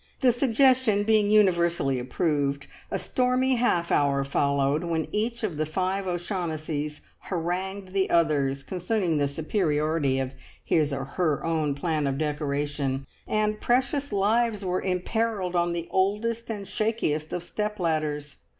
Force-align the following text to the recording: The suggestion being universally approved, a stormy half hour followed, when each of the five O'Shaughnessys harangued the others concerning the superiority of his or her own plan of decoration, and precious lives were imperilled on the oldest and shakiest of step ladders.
The 0.21 0.31
suggestion 0.31 1.03
being 1.03 1.29
universally 1.29 1.99
approved, 1.99 2.65
a 2.89 2.97
stormy 2.97 3.57
half 3.57 3.91
hour 3.91 4.23
followed, 4.23 4.83
when 4.83 5.07
each 5.11 5.43
of 5.43 5.57
the 5.57 5.65
five 5.67 6.07
O'Shaughnessys 6.07 7.01
harangued 7.29 7.89
the 7.93 8.09
others 8.09 8.63
concerning 8.63 9.19
the 9.19 9.27
superiority 9.27 10.17
of 10.17 10.33
his 10.63 10.91
or 10.91 11.05
her 11.05 11.45
own 11.45 11.75
plan 11.75 12.07
of 12.07 12.17
decoration, 12.17 13.05
and 13.27 13.61
precious 13.61 14.11
lives 14.11 14.65
were 14.65 14.81
imperilled 14.81 15.55
on 15.55 15.71
the 15.71 15.87
oldest 15.91 16.49
and 16.49 16.67
shakiest 16.67 17.31
of 17.31 17.43
step 17.43 17.79
ladders. 17.79 18.37